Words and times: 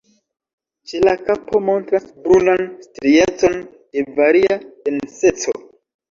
Ĉe 0.91 0.99
la 1.01 1.11
kapo 1.25 1.59
montras 1.65 2.07
brunan 2.27 2.63
striecon 2.85 3.59
de 3.97 4.05
varia 4.15 4.57
denseco. 4.89 5.55